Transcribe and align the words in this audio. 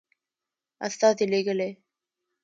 استازي 0.87 1.25
لېږلي. 1.31 1.69